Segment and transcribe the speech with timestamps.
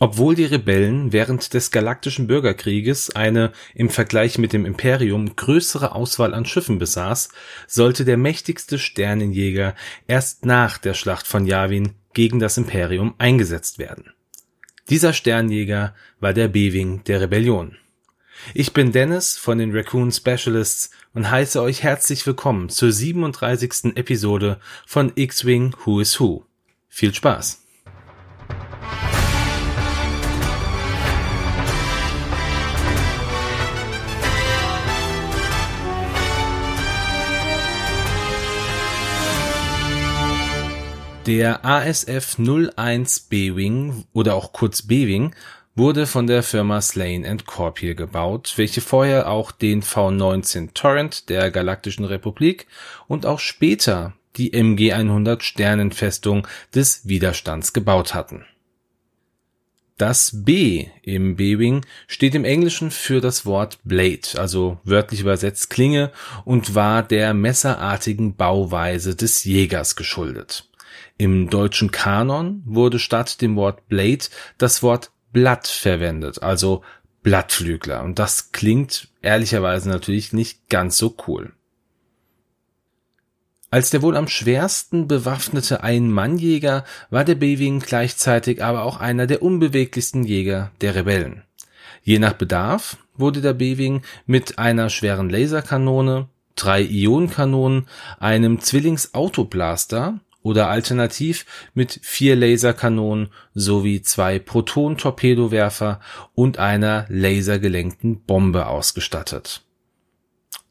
[0.00, 6.34] Obwohl die Rebellen während des Galaktischen Bürgerkrieges eine im Vergleich mit dem Imperium größere Auswahl
[6.34, 7.30] an Schiffen besaß,
[7.66, 9.74] sollte der mächtigste Sternenjäger
[10.06, 14.12] erst nach der Schlacht von Yavin gegen das Imperium eingesetzt werden.
[14.88, 17.76] Dieser Sternjäger war der B-Wing der Rebellion.
[18.54, 23.96] Ich bin Dennis von den Raccoon Specialists und heiße euch herzlich willkommen zur 37.
[23.96, 26.44] Episode von X-Wing Who is Who.
[26.88, 27.64] Viel Spaß!
[41.28, 45.34] Der ASF 01 B-Wing oder auch kurz B-Wing
[45.74, 52.06] wurde von der Firma Slane Corpier gebaut, welche vorher auch den V-19 Torrent der Galaktischen
[52.06, 52.66] Republik
[53.08, 58.46] und auch später die MG-100 Sternenfestung des Widerstands gebaut hatten.
[59.98, 66.10] Das B im B-Wing steht im Englischen für das Wort Blade, also wörtlich übersetzt Klinge,
[66.46, 70.67] und war der messerartigen Bauweise des Jägers geschuldet.
[71.18, 74.24] Im deutschen Kanon wurde statt dem Wort Blade
[74.56, 76.82] das Wort Blatt verwendet, also
[77.24, 78.04] Blattflügler.
[78.04, 81.52] Und das klingt ehrlicherweise natürlich nicht ganz so cool.
[83.70, 89.42] Als der wohl am schwersten bewaffnete Ein-Mann-Jäger war der B-Wing gleichzeitig aber auch einer der
[89.42, 91.42] unbeweglichsten Jäger der Rebellen.
[92.02, 100.68] Je nach Bedarf wurde der B-Wing mit einer schweren Laserkanone, drei Ionenkanonen, einem Zwillings-Autoblaster oder
[100.68, 106.00] alternativ mit vier Laserkanonen sowie zwei Proton-Torpedowerfer
[106.34, 109.62] und einer lasergelenkten Bombe ausgestattet.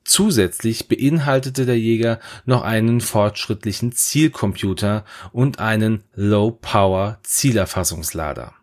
[0.03, 8.53] Zusätzlich beinhaltete der Jäger noch einen fortschrittlichen Zielcomputer und einen Low-Power Zielerfassungslader.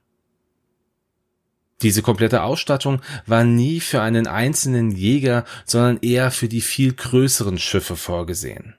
[1.83, 7.59] Diese komplette Ausstattung war nie für einen einzelnen Jäger, sondern eher für die viel größeren
[7.59, 8.75] Schiffe vorgesehen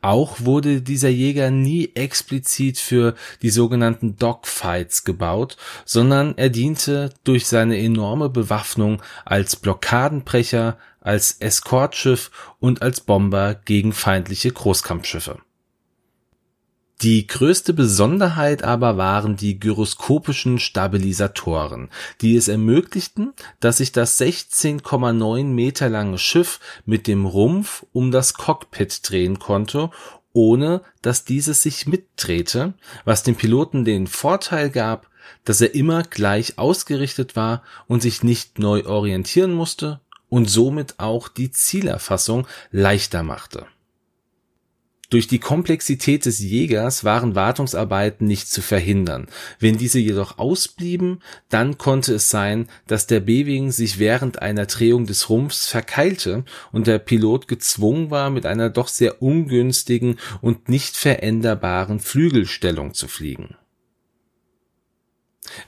[0.00, 7.46] auch wurde dieser Jäger nie explizit für die sogenannten Dogfights gebaut, sondern er diente durch
[7.46, 12.30] seine enorme Bewaffnung als Blockadenbrecher, als Eskortschiff
[12.60, 15.38] und als Bomber gegen feindliche Großkampfschiffe
[17.02, 25.44] die größte Besonderheit aber waren die gyroskopischen Stabilisatoren, die es ermöglichten, dass sich das 16,9
[25.44, 29.90] Meter lange Schiff mit dem Rumpf um das Cockpit drehen konnte,
[30.32, 35.08] ohne dass dieses sich mitdrehte, was dem Piloten den Vorteil gab,
[35.44, 41.28] dass er immer gleich ausgerichtet war und sich nicht neu orientieren musste und somit auch
[41.28, 43.66] die Zielerfassung leichter machte
[45.10, 49.26] durch die Komplexität des Jägers waren Wartungsarbeiten nicht zu verhindern.
[49.58, 55.06] Wenn diese jedoch ausblieben, dann konnte es sein, dass der B-Wing sich während einer Drehung
[55.06, 60.96] des Rumpfs verkeilte und der Pilot gezwungen war, mit einer doch sehr ungünstigen und nicht
[60.96, 63.56] veränderbaren Flügelstellung zu fliegen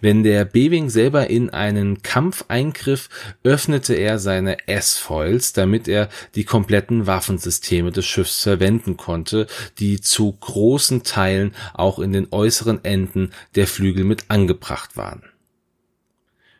[0.01, 3.09] wenn der B-Wing selber in einen Kampf eingriff,
[3.43, 9.47] öffnete er seine S-Foils, damit er die kompletten Waffensysteme des Schiffs verwenden konnte,
[9.79, 15.23] die zu großen Teilen auch in den äußeren Enden der Flügel mit angebracht waren.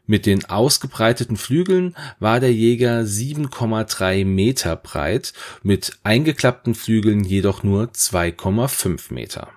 [0.07, 5.33] Mit den ausgebreiteten Flügeln war der Jäger 7,3 Meter breit,
[5.63, 9.53] mit eingeklappten Flügeln jedoch nur 2,5 Meter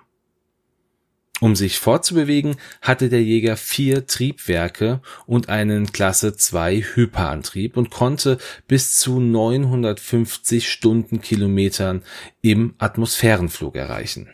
[1.44, 8.38] um sich fortzubewegen, hatte der Jäger vier Triebwerke und einen Klasse 2 Hyperantrieb und konnte
[8.66, 12.02] bis zu 950 Stundenkilometern
[12.40, 14.30] im Atmosphärenflug erreichen.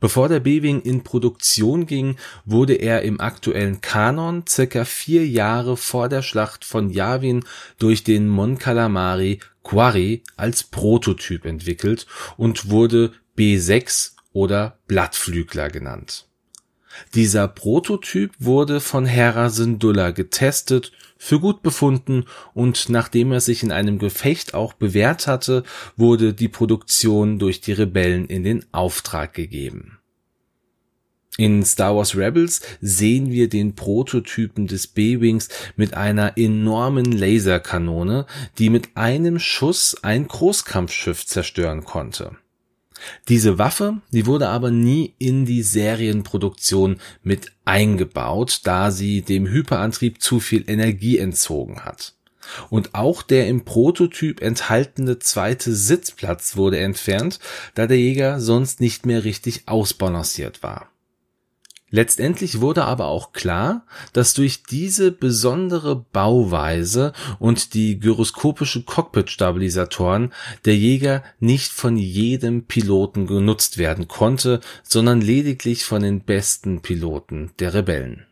[0.00, 6.08] Bevor der B-Wing in Produktion ging, wurde er im aktuellen Kanon circa vier Jahre vor
[6.08, 7.44] der Schlacht von Yavin
[7.78, 16.26] durch den Mon Calamari Quarry als Prototyp entwickelt und wurde B6 oder Blattflügler genannt.
[17.14, 23.70] Dieser Prototyp wurde von Hera Syndulla getestet, für gut befunden und nachdem er sich in
[23.70, 25.62] einem Gefecht auch bewährt hatte,
[25.96, 29.98] wurde die Produktion durch die Rebellen in den Auftrag gegeben.
[31.38, 38.26] In Star Wars Rebels sehen wir den Prototypen des B-Wings mit einer enormen Laserkanone,
[38.58, 42.36] die mit einem Schuss ein Großkampfschiff zerstören konnte.
[43.28, 50.20] Diese Waffe, die wurde aber nie in die Serienproduktion mit eingebaut, da sie dem Hyperantrieb
[50.20, 52.14] zu viel Energie entzogen hat.
[52.70, 57.38] Und auch der im Prototyp enthaltene zweite Sitzplatz wurde entfernt,
[57.74, 60.91] da der Jäger sonst nicht mehr richtig ausbalanciert war.
[61.94, 63.84] Letztendlich wurde aber auch klar,
[64.14, 70.32] dass durch diese besondere Bauweise und die gyroskopische Cockpit-Stabilisatoren
[70.64, 77.50] der Jäger nicht von jedem Piloten genutzt werden konnte, sondern lediglich von den besten Piloten
[77.58, 78.26] der Rebellen.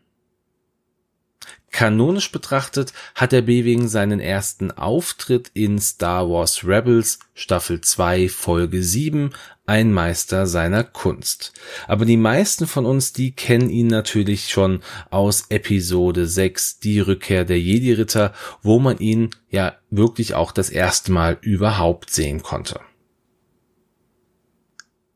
[1.71, 8.83] Kanonisch betrachtet hat der B-Wing seinen ersten Auftritt in Star Wars Rebels Staffel 2 Folge
[8.83, 9.31] 7
[9.71, 11.53] Ein Meister seiner Kunst.
[11.87, 14.81] Aber die meisten von uns, die kennen ihn natürlich schon
[15.11, 20.69] aus Episode 6 Die Rückkehr der Jedi Ritter, wo man ihn ja wirklich auch das
[20.69, 22.81] erste Mal überhaupt sehen konnte.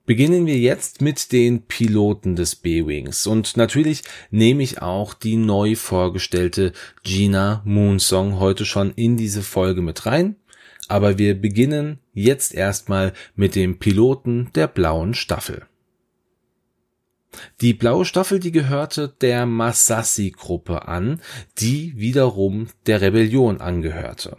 [0.05, 5.75] Beginnen wir jetzt mit den Piloten des B-Wings und natürlich nehme ich auch die neu
[5.75, 6.71] vorgestellte
[7.03, 10.37] Gina Moonsong heute schon in diese Folge mit rein,
[10.89, 15.65] aber wir beginnen jetzt erstmal mit dem Piloten der blauen Staffel.
[17.61, 21.21] Die blaue Staffel, die gehörte der Masassi-Gruppe an,
[21.57, 24.37] die wiederum der Rebellion angehörte.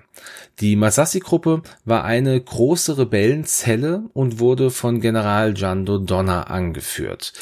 [0.61, 7.33] Die Masassi-Gruppe war eine große Rebellenzelle und wurde von General Jando Donner angeführt.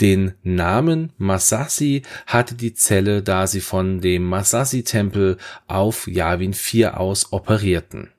[0.00, 7.32] Den Namen Masassi hatte die Zelle, da sie von dem Masassi-Tempel auf Yavin 4 aus
[7.32, 8.13] operierten.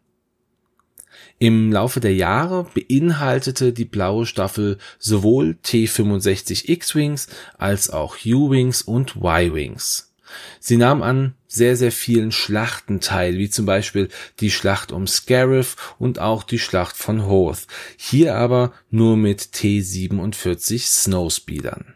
[1.38, 7.28] Im Laufe der Jahre beinhaltete die blaue Staffel sowohl T65 X-Wings
[7.58, 10.14] als auch U-Wings und Y-Wings.
[10.60, 14.10] Sie nahm an sehr, sehr vielen Schlachten teil, wie zum Beispiel
[14.40, 17.68] die Schlacht um Scarif und auch die Schlacht von Hoth.
[17.98, 21.94] Hier aber nur mit T47 Snowspeedern.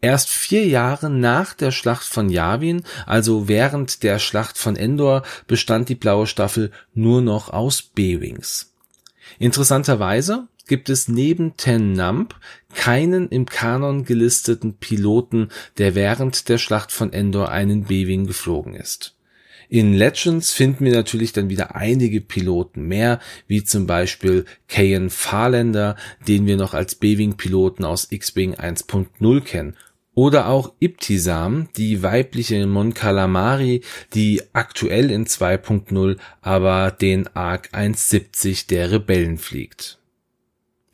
[0.00, 5.88] Erst vier Jahre nach der Schlacht von Yavin, also während der Schlacht von Endor, bestand
[5.88, 8.74] die blaue Staffel nur noch aus B-Wings.
[9.40, 12.36] Interessanterweise gibt es neben Ten Nump
[12.74, 15.48] keinen im Kanon gelisteten Piloten,
[15.78, 19.16] der während der Schlacht von Endor einen B-Wing geflogen ist.
[19.70, 25.96] In Legends finden wir natürlich dann wieder einige Piloten mehr, wie zum Beispiel Kayan Farlander,
[26.26, 29.76] den wir noch als B-Wing-Piloten aus X-Wing 1.0 kennen,
[30.18, 33.82] oder auch Ibtisam, die weibliche Mon Calamari,
[34.14, 40.00] die aktuell in 2.0 aber den Arc 170 der Rebellen fliegt.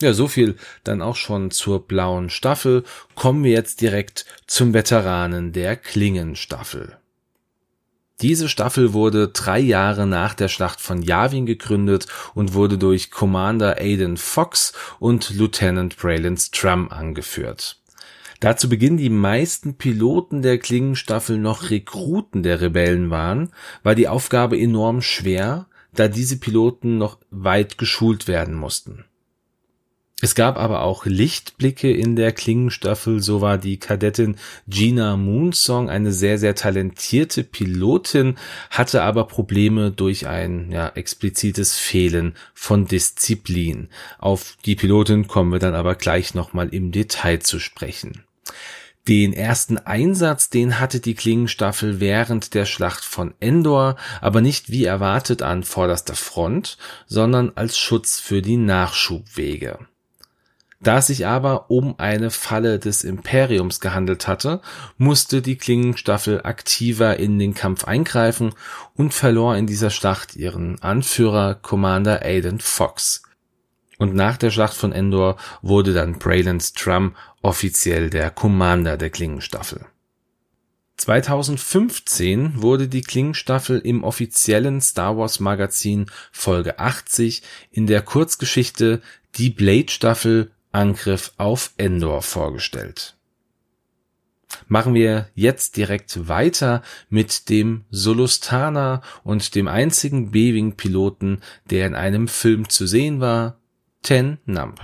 [0.03, 2.85] Ja, so viel dann auch schon zur blauen Staffel.
[3.15, 6.99] Kommen wir jetzt direkt zum Veteranen der Klingenstaffel.
[8.21, 13.79] Diese Staffel wurde drei Jahre nach der Schlacht von Yavin gegründet und wurde durch Commander
[13.79, 17.81] Aiden Fox und Lieutenant Braylon Strum angeführt.
[18.41, 23.51] Da zu Beginn die meisten Piloten der Klingenstaffel noch Rekruten der Rebellen waren,
[23.83, 29.05] war die Aufgabe enorm schwer, da diese Piloten noch weit geschult werden mussten.
[30.25, 34.37] Es gab aber auch Lichtblicke in der Klingenstaffel, so war die Kadettin
[34.67, 38.39] Gina Moonsong eine sehr, sehr talentierte Pilotin,
[38.71, 43.91] hatte aber Probleme durch ein ja, explizites Fehlen von Disziplin.
[44.19, 48.25] Auf die Pilotin kommen wir dann aber gleich nochmal im Detail zu sprechen.
[49.07, 54.87] Den ersten Einsatz, den hatte die Klingenstaffel während der Schlacht von Endor, aber nicht wie
[54.87, 59.81] erwartet an vorderster Front, sondern als Schutz für die Nachschubwege.
[60.85, 64.61] Da es sich aber um eine Falle des Imperiums gehandelt hatte,
[64.99, 68.53] musste die Klingenstaffel aktiver in den Kampf eingreifen
[68.95, 73.23] und verlor in dieser Schlacht ihren Anführer Commander Aiden Fox.
[73.97, 79.87] Und nach der Schlacht von Endor wurde dann Braylon Strum offiziell der Commander der Klingenstaffel.
[80.99, 89.01] 2015 wurde die Klingenstaffel im offiziellen Star Wars Magazin Folge 80 in der Kurzgeschichte
[89.37, 93.17] Die Blade Staffel Angriff auf Endor vorgestellt.
[94.67, 101.41] Machen wir jetzt direkt weiter mit dem Solustana und dem einzigen B-Wing-Piloten,
[101.71, 103.59] der in einem Film zu sehen war,
[104.03, 104.81] Ten Nump.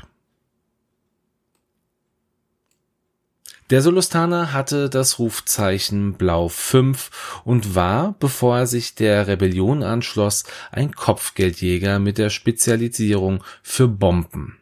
[3.70, 10.42] Der Solustaner hatte das Rufzeichen Blau 5 und war, bevor er sich der Rebellion anschloss,
[10.72, 14.59] ein Kopfgeldjäger mit der Spezialisierung für Bomben.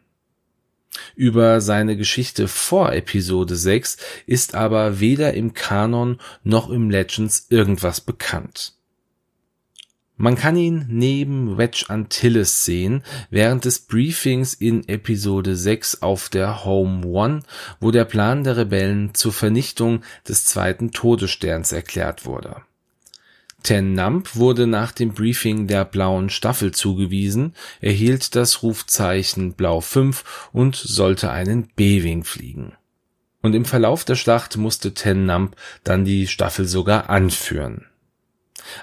[1.15, 8.01] Über seine Geschichte vor Episode 6 ist aber weder im Kanon noch im Legends irgendwas
[8.01, 8.73] bekannt.
[10.21, 16.65] Man kann ihn neben Wedge Antilles sehen, während des Briefings in Episode 6 auf der
[16.65, 17.39] Home One,
[17.79, 22.63] wo der Plan der Rebellen zur Vernichtung des zweiten Todessterns erklärt wurde.
[23.63, 30.49] Ten Nump wurde nach dem Briefing der blauen Staffel zugewiesen, erhielt das Rufzeichen Blau 5
[30.53, 32.73] und sollte einen B-Wing fliegen.
[33.41, 37.85] Und im Verlauf der Schlacht musste Ten Nump dann die Staffel sogar anführen.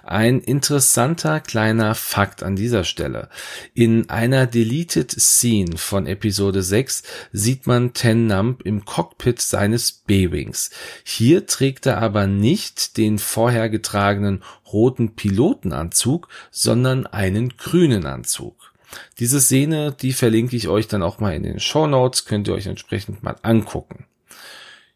[0.03, 3.29] Ein interessanter kleiner Fakt an dieser Stelle.
[3.75, 7.03] In einer Deleted Scene von Episode 6
[7.33, 10.71] sieht man Ten Nump im Cockpit seines B-Wings.
[11.05, 14.43] Hier trägt er aber nicht den vorher getragenen
[14.73, 18.73] roten Pilotenanzug, sondern einen grünen Anzug.
[19.19, 22.55] Diese Szene, die verlinke ich euch dann auch mal in den Show Notes, könnt ihr
[22.55, 24.07] euch entsprechend mal angucken.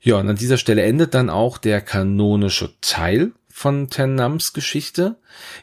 [0.00, 5.16] Ja, und an dieser Stelle endet dann auch der kanonische Teil von Ten Nums Geschichte.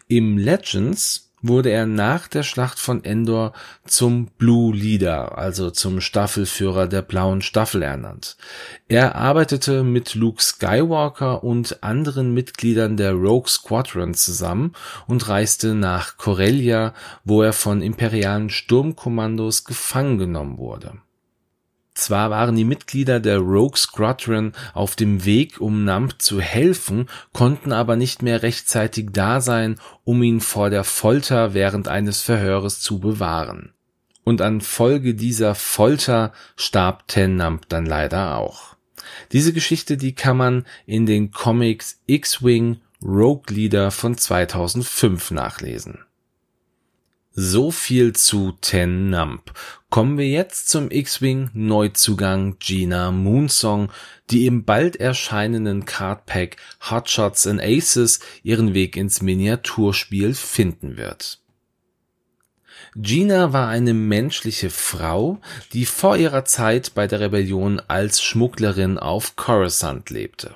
[0.08, 3.54] Im Legends wurde er nach der Schlacht von Endor
[3.86, 8.38] zum Blue Leader, also zum Staffelführer der blauen Staffel ernannt.
[8.88, 14.74] Er arbeitete mit Luke Skywalker und anderen Mitgliedern der Rogue Squadron zusammen
[15.08, 20.94] und reiste nach Corellia, wo er von imperialen Sturmkommandos gefangen genommen wurde.
[21.98, 27.74] Zwar waren die Mitglieder der Rogue Squadron auf dem Weg, um Nump zu helfen, konnten
[27.74, 33.00] aber nicht mehr rechtzeitig da sein, um ihn vor der Folter während eines Verhöres zu
[33.00, 33.74] bewahren.
[34.24, 38.75] Und an Folge dieser Folter starb Ten Nump dann leider auch.
[39.32, 46.07] Diese Geschichte, die kann man in den Comics X-Wing Rogue Leader von 2005 nachlesen.
[47.39, 49.53] So viel zu Ten Nump.
[49.91, 53.91] Kommen wir jetzt zum X-Wing Neuzugang Gina Moonsong,
[54.32, 56.58] die im bald erscheinenden Cardpack
[56.89, 61.39] Hotshots and Aces ihren Weg ins Miniaturspiel finden wird.
[62.96, 65.39] Gina war eine menschliche Frau,
[65.74, 70.56] die vor ihrer Zeit bei der Rebellion als Schmugglerin auf Coruscant lebte.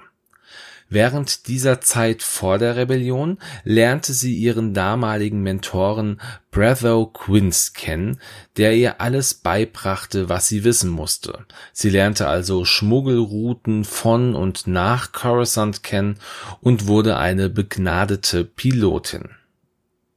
[0.93, 6.19] Während dieser Zeit vor der Rebellion lernte sie ihren damaligen Mentoren
[6.51, 8.19] Bretho Quince kennen,
[8.57, 11.45] der ihr alles beibrachte, was sie wissen musste.
[11.71, 16.17] Sie lernte also Schmuggelrouten von und nach Coruscant kennen
[16.59, 19.29] und wurde eine begnadete Pilotin.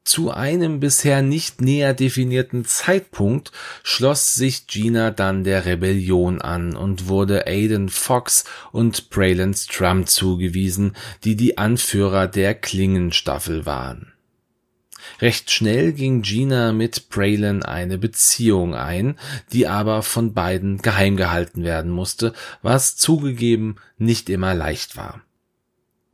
[0.04, 7.08] Zu einem bisher nicht näher definierten Zeitpunkt schloss sich Gina dann der Rebellion an und
[7.08, 10.94] wurde Aiden Fox und Braylon Strum zugewiesen,
[11.24, 14.12] die die Anführer der Klingenstaffel waren.
[15.20, 19.18] Recht schnell ging Gina mit Braylon eine Beziehung ein,
[19.52, 25.22] die aber von beiden geheim gehalten werden musste, was zugegeben nicht immer leicht war.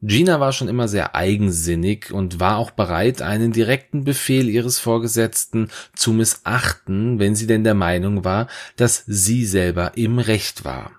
[0.02, 5.68] Gina war schon immer sehr eigensinnig und war auch bereit, einen direkten Befehl ihres Vorgesetzten
[5.94, 10.92] zu missachten, wenn sie denn der Meinung war, dass sie selber im Recht war.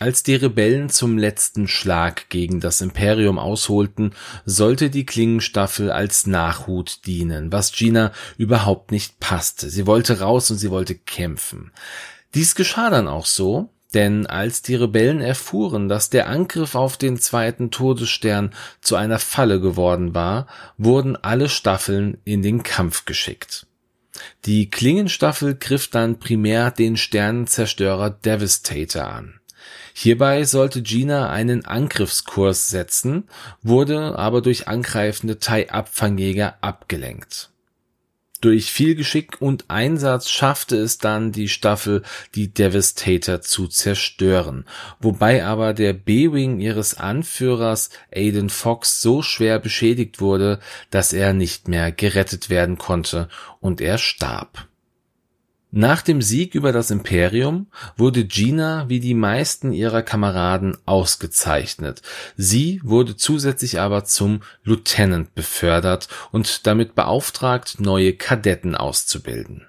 [0.00, 4.12] Als die Rebellen zum letzten Schlag gegen das Imperium ausholten,
[4.44, 9.70] sollte die Klingenstaffel als Nachhut dienen, was Gina überhaupt nicht passte.
[9.70, 11.70] Sie wollte raus und sie wollte kämpfen.
[12.34, 17.18] Dies geschah dann auch so, denn als die Rebellen erfuhren, dass der Angriff auf den
[17.18, 20.46] zweiten Todesstern zu einer Falle geworden war,
[20.76, 23.66] wurden alle Staffeln in den Kampf geschickt.
[24.44, 29.40] Die Klingenstaffel griff dann primär den Sternenzerstörer Devastator an.
[29.94, 33.28] Hierbei sollte Gina einen Angriffskurs setzen,
[33.62, 37.50] wurde aber durch angreifende Tai-Abfangjäger abgelenkt.
[38.44, 42.02] Durch viel Geschick und Einsatz schaffte es dann die Staffel,
[42.34, 44.66] die Devastator zu zerstören,
[45.00, 50.60] wobei aber der B-Wing ihres Anführers Aiden Fox so schwer beschädigt wurde,
[50.90, 54.68] dass er nicht mehr gerettet werden konnte und er starb.
[55.76, 57.66] Nach dem Sieg über das Imperium
[57.96, 62.00] wurde Gina wie die meisten ihrer Kameraden ausgezeichnet.
[62.36, 69.66] Sie wurde zusätzlich aber zum Lieutenant befördert und damit beauftragt, neue Kadetten auszubilden.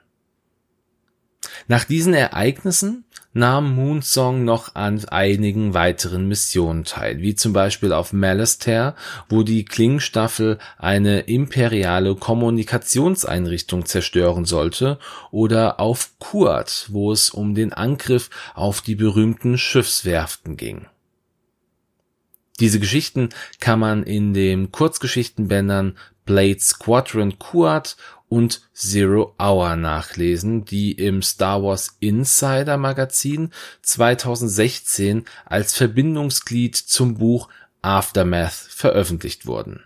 [1.67, 3.04] Nach diesen Ereignissen
[3.35, 8.95] nahm Moonsong noch an einigen weiteren Missionen teil, wie zum Beispiel auf Malastare,
[9.27, 14.99] wo die Klingenstaffel eine imperiale Kommunikationseinrichtung zerstören sollte,
[15.31, 20.87] oder auf Kuat, wo es um den Angriff auf die berühmten Schiffswerften ging.
[22.61, 27.96] Diese Geschichten kann man in den Kurzgeschichtenbändern Blade Squadron Kuat
[28.27, 33.51] und Zero Hour nachlesen, die im Star Wars Insider Magazin
[33.84, 37.50] 2016 als Verbindungsglied zum Buch
[37.82, 39.84] Aftermath veröffentlicht wurden.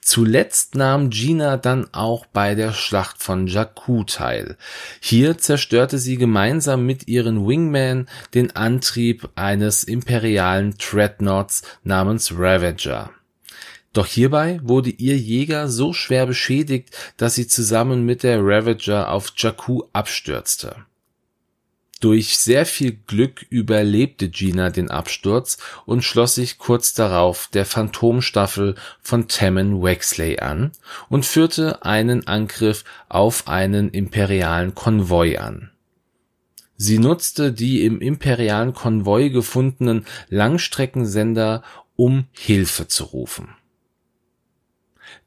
[0.00, 4.56] Zuletzt nahm Gina dann auch bei der Schlacht von Jakku teil.
[5.00, 13.10] Hier zerstörte sie gemeinsam mit ihren Wingmen den Antrieb eines imperialen Dreadnoughts namens Ravager.
[13.92, 19.32] Doch hierbei wurde ihr Jäger so schwer beschädigt, dass sie zusammen mit der Ravager auf
[19.36, 20.76] Jakku abstürzte.
[22.00, 28.74] Durch sehr viel Glück überlebte Gina den Absturz und schloss sich kurz darauf der Phantomstaffel
[29.00, 30.72] von Tammen Wexley an
[31.08, 35.70] und führte einen Angriff auf einen imperialen Konvoi an.
[36.76, 41.62] Sie nutzte die im imperialen Konvoi gefundenen Langstreckensender,
[41.94, 43.54] um Hilfe zu rufen.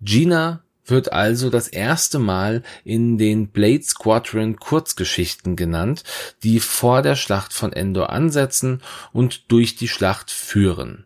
[0.01, 6.03] Gina wird also das erste Mal in den Blade Squadron Kurzgeschichten genannt,
[6.43, 11.05] die vor der Schlacht von Endor ansetzen und durch die Schlacht führen.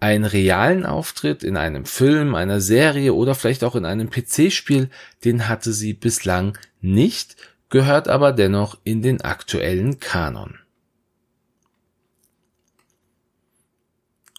[0.00, 4.90] Einen realen Auftritt in einem Film, einer Serie oder vielleicht auch in einem PC-Spiel,
[5.24, 7.36] den hatte sie bislang nicht,
[7.68, 10.58] gehört aber dennoch in den aktuellen Kanon.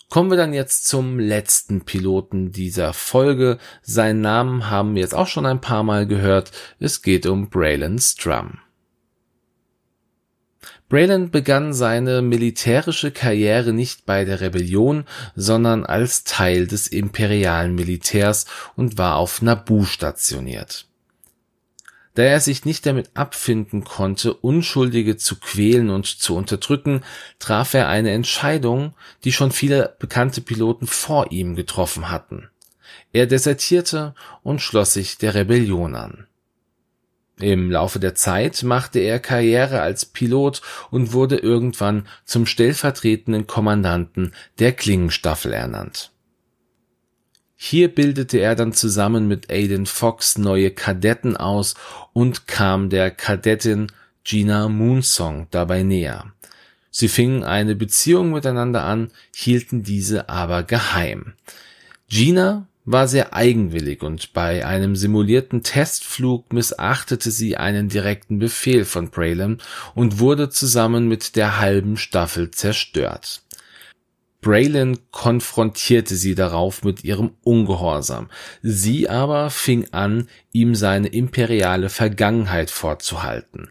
[0.09, 3.59] Kommen wir dann jetzt zum letzten Piloten dieser Folge.
[3.83, 6.51] Seinen Namen haben wir jetzt auch schon ein paar Mal gehört.
[6.79, 8.57] Es geht um Braylon Strum.
[10.89, 18.47] Braylon begann seine militärische Karriere nicht bei der Rebellion, sondern als Teil des imperialen Militärs
[18.75, 20.88] und war auf Naboo stationiert.
[22.19, 27.05] Da er sich nicht damit abfinden konnte, Unschuldige zu quälen und zu unterdrücken,
[27.39, 32.49] traf er eine Entscheidung, die schon viele bekannte Piloten vor ihm getroffen hatten.
[33.13, 36.27] Er desertierte und schloss sich der Rebellion an.
[37.39, 40.61] Im Laufe der Zeit machte er Karriere als Pilot
[40.91, 46.11] und wurde irgendwann zum stellvertretenden Kommandanten der Klingenstaffel ernannt.
[47.61, 51.75] Hier bildete er dann zusammen mit Aiden Fox neue Kadetten aus
[52.13, 53.91] und kam der Kadettin
[54.23, 56.31] Gina Moonsong dabei näher.
[56.89, 61.33] Sie fingen eine Beziehung miteinander an, hielten diese aber geheim.
[62.07, 69.09] Gina war sehr eigenwillig und bei einem simulierten Testflug missachtete sie einen direkten Befehl von
[69.09, 69.57] Braylon
[69.95, 73.41] und wurde zusammen mit der halben Staffel zerstört.
[74.41, 78.29] Braylon konfrontierte sie darauf mit ihrem Ungehorsam.
[78.61, 83.69] Sie aber fing an, ihm seine imperiale Vergangenheit vorzuhalten.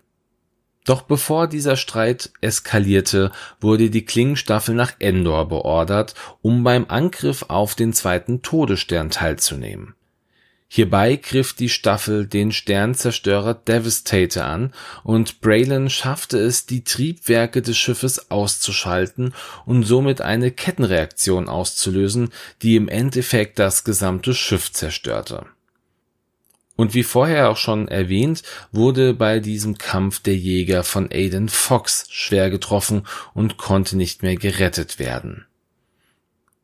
[0.85, 7.75] Doch bevor dieser Streit eskalierte, wurde die Klingenstaffel nach Endor beordert, um beim Angriff auf
[7.75, 9.95] den zweiten Todesstern teilzunehmen.
[10.70, 17.78] Hierbei griff die Staffel den Sternzerstörer Devastator an und Braylon schaffte es, die Triebwerke des
[17.78, 25.46] Schiffes auszuschalten und somit eine Kettenreaktion auszulösen, die im Endeffekt das gesamte Schiff zerstörte.
[26.76, 32.07] Und wie vorher auch schon erwähnt, wurde bei diesem Kampf der Jäger von Aiden Fox
[32.11, 35.46] schwer getroffen und konnte nicht mehr gerettet werden.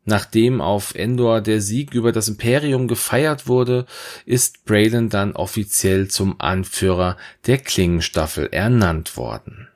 [0.05, 3.87] Nachdem auf Endor der Sieg über das Imperium gefeiert wurde,
[4.27, 9.69] ist Braylon dann offiziell zum Anführer der Klingenstaffel ernannt worden.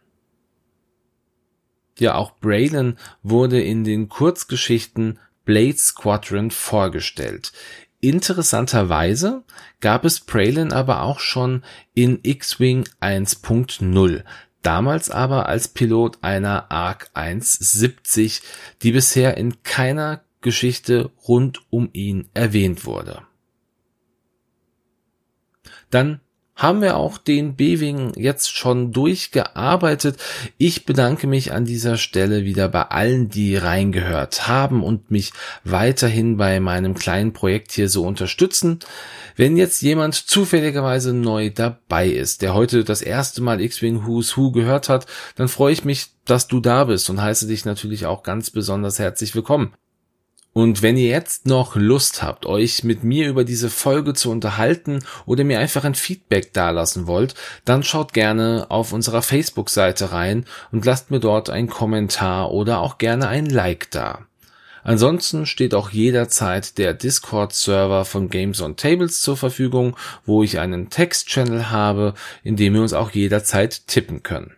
[1.99, 7.53] Ja, auch Braylon wurde in den Kurzgeschichten Blade Squadron vorgestellt.
[8.01, 9.43] Interessanterweise
[9.81, 11.65] gab es Braylon aber auch schon
[11.95, 14.23] in X-Wing 1.0,
[14.69, 18.43] damals aber als Pilot einer ARC 170,
[18.83, 23.23] die bisher in keiner Geschichte rund um ihn erwähnt wurde.
[25.89, 26.21] Dann
[26.59, 30.19] haben wir auch den B-Wing jetzt schon durchgearbeitet.
[30.59, 36.37] Ich bedanke mich an dieser Stelle wieder bei allen, die reingehört haben und mich weiterhin
[36.37, 38.81] bei meinem kleinen Projekt hier so unterstützen.
[39.37, 44.51] Wenn jetzt jemand zufälligerweise neu dabei ist, der heute das erste Mal X-Wing Who's Who
[44.51, 48.25] gehört hat, dann freue ich mich, dass du da bist und heiße dich natürlich auch
[48.25, 49.75] ganz besonders herzlich willkommen.
[50.59, 55.05] Und wenn ihr jetzt noch Lust habt, euch mit mir über diese Folge zu unterhalten
[55.25, 60.85] oder mir einfach ein Feedback dalassen wollt, dann schaut gerne auf unserer Facebook-Seite rein und
[60.85, 64.27] lasst mir dort einen Kommentar oder auch gerne ein Like da.
[64.83, 70.91] Ansonsten steht auch jederzeit der Discord-Server von Games on Tables zur Verfügung, wo ich einen
[70.91, 74.57] Text-Channel habe, in dem wir uns auch jederzeit tippen können.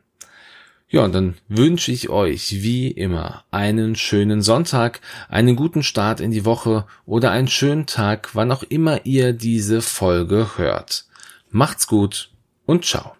[0.92, 6.32] Ja, und dann wünsche ich euch wie immer einen schönen Sonntag, einen guten Start in
[6.32, 11.04] die Woche oder einen schönen Tag, wann auch immer ihr diese Folge hört.
[11.50, 12.30] Macht's gut
[12.66, 13.19] und ciao.